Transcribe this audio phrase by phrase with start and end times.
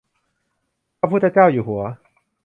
[0.99, 1.83] พระพุทธเจ้าอยู่หัว